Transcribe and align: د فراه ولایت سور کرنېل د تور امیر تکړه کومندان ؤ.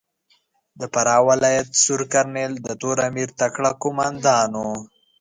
د 0.79 0.81
فراه 0.93 1.25
ولایت 1.29 1.67
سور 1.83 2.01
کرنېل 2.13 2.53
د 2.61 2.67
تور 2.81 2.97
امیر 3.09 3.29
تکړه 3.41 3.71
کومندان 3.83 4.51
ؤ. 4.63 4.69